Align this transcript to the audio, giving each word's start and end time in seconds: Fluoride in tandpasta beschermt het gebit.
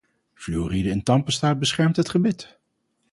Fluoride 0.41 0.89
in 0.95 1.03
tandpasta 1.03 1.55
beschermt 1.55 1.95
het 1.95 2.09
gebit. 2.09 2.59